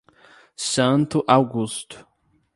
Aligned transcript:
Santo 0.57 1.23
Augusto 1.27 2.07